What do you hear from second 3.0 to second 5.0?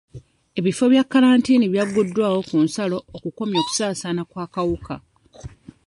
okukomya okusaasaana kw'akawuka.